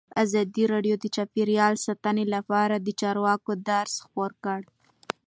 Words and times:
ازادي 0.23 0.63
راډیو 0.73 0.95
د 0.99 1.05
چاپیریال 1.15 1.73
ساتنه 1.85 2.23
لپاره 2.35 2.75
د 2.79 2.87
چارواکو 3.01 3.51
دریځ 3.67 3.93
خپور 4.05 4.31
کړی. 4.43 4.67